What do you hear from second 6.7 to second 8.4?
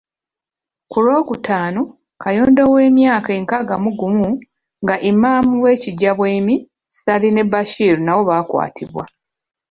Ssali ne Bashir nabo